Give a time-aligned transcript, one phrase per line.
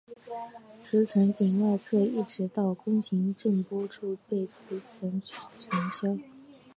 [0.79, 6.19] 磁层顶外侧一直到弓形震波处被称磁层鞘。